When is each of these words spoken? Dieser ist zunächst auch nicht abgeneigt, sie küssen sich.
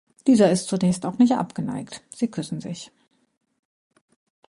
Dieser 0.25 0.49
ist 0.49 0.67
zunächst 0.67 1.05
auch 1.05 1.19
nicht 1.19 1.33
abgeneigt, 1.33 2.01
sie 2.09 2.27
küssen 2.27 2.59
sich. 2.59 2.91